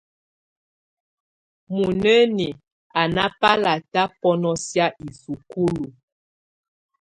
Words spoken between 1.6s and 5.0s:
Muinǝ́ni á ná bálátá bɔ́nɔsɛ̀á